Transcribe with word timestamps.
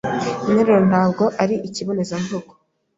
Interuro 0.49 0.81
ntabwo 0.89 1.23
ari 1.43 1.55
ikibonezamvugo. 1.67 2.51